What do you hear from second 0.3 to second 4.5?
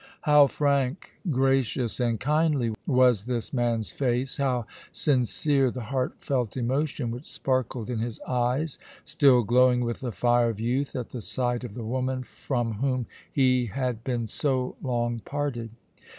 frank, gracious, and kindly was this man's face,